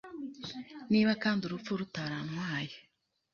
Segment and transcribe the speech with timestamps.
[0.91, 2.75] Niba kandi urupfu rutarantwaye